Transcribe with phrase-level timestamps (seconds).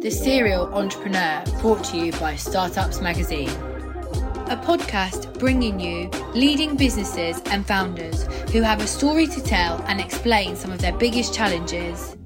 [0.00, 3.48] The Serial Entrepreneur, brought to you by Startups Magazine.
[4.46, 8.22] A podcast bringing you leading businesses and founders
[8.52, 12.16] who have a story to tell and explain some of their biggest challenges.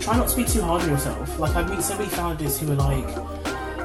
[0.00, 1.38] Try not to be too hard on yourself.
[1.38, 3.08] Like, I meet so many founders who are like,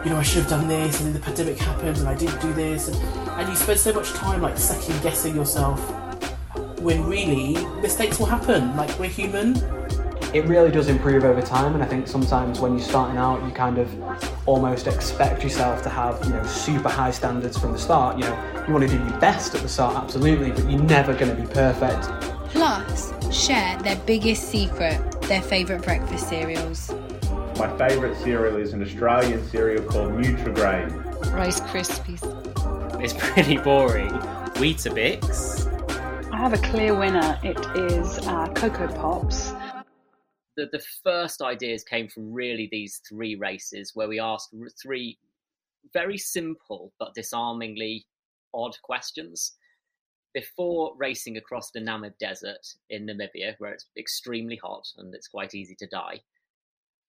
[0.05, 2.41] you know, I should have done this, and then the pandemic happened, and I didn't
[2.41, 2.95] do this, and,
[3.31, 5.81] and you spend so much time like second guessing yourself
[6.79, 8.73] when really mistakes will happen.
[8.77, 9.78] Like, we're human.
[10.31, 13.51] It really does improve over time, and I think sometimes when you're starting out, you
[13.51, 18.19] kind of almost expect yourself to have, you know, super high standards from the start.
[18.19, 21.15] You know, you want to do your best at the start, absolutely, but you're never
[21.15, 22.03] going to be perfect.
[22.51, 26.93] Plus, share their biggest secret, their favourite breakfast cereals.
[27.57, 31.33] My favourite cereal is an Australian cereal called Nutrigrain.
[31.33, 32.23] Rice Krispies.
[33.03, 34.11] It's pretty boring.
[34.59, 35.65] Weetabix.
[36.31, 37.39] I have a clear winner.
[37.43, 39.53] It is uh, Cocoa Pops.
[40.59, 45.17] The, the first ideas came from really these three races where we asked three
[45.93, 48.05] very simple but disarmingly
[48.53, 49.53] odd questions.
[50.33, 55.55] Before racing across the Namib Desert in Namibia, where it's extremely hot and it's quite
[55.55, 56.19] easy to die,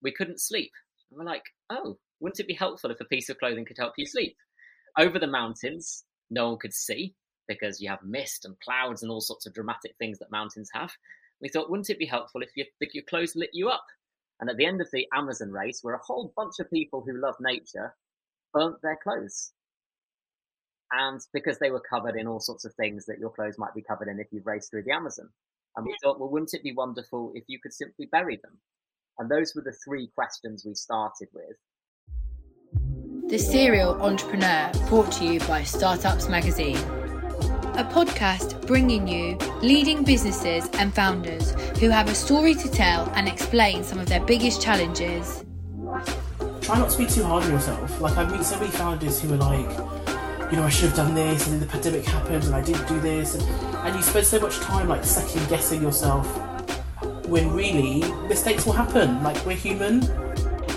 [0.00, 0.70] we couldn't sleep.
[1.10, 3.94] And we're like, oh, wouldn't it be helpful if a piece of clothing could help
[3.98, 4.36] you sleep?
[4.96, 7.14] Over the mountains, no one could see
[7.48, 10.92] because you have mist and clouds and all sorts of dramatic things that mountains have.
[11.40, 13.84] We thought, wouldn't it be helpful if, you, if your clothes lit you up?
[14.40, 17.20] And at the end of the Amazon race, where a whole bunch of people who
[17.20, 17.94] love nature
[18.52, 19.52] burnt their clothes.
[20.92, 23.82] And because they were covered in all sorts of things that your clothes might be
[23.82, 25.28] covered in if you raced through the Amazon.
[25.76, 28.58] And we thought, well, wouldn't it be wonderful if you could simply bury them?
[29.18, 31.56] And those were the three questions we started with.
[33.30, 36.78] The Serial Entrepreneur, brought to you by Startups Magazine.
[37.74, 43.28] A podcast bringing you leading businesses and founders who have a story to tell and
[43.28, 45.44] explain some of their biggest challenges.
[46.60, 48.00] Try not to be too hard on yourself.
[48.00, 49.70] Like, I meet so many founders who are like,
[50.50, 52.86] you know, I should have done this, and then the pandemic happened, and I didn't
[52.86, 53.42] do this, and,
[53.86, 56.26] and you spend so much time like second guessing yourself
[57.26, 59.22] when really mistakes will happen.
[59.22, 60.00] Like, we're human.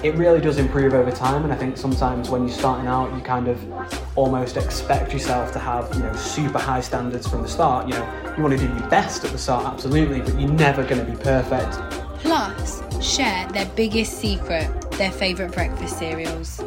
[0.03, 3.21] It really does improve over time, and I think sometimes when you're starting out, you
[3.21, 7.87] kind of almost expect yourself to have, you know, super high standards from the start.
[7.87, 10.83] You know, you want to do your best at the start, absolutely, but you're never
[10.83, 11.79] going to be perfect.
[12.19, 16.61] Plus, share their biggest secret, their favourite breakfast cereals.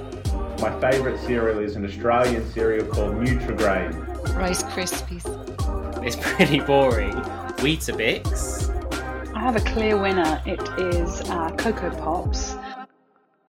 [0.63, 4.35] My favourite cereal is an Australian cereal called Nutrigrain.
[4.35, 5.27] Rice Krispies.
[6.03, 7.13] It's pretty boring.
[7.59, 8.73] Weetabix.
[9.35, 10.41] I have a clear winner.
[10.47, 10.63] It
[10.95, 12.55] is uh, Cocoa Pops.